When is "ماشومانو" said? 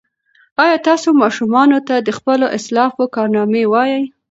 1.21-1.77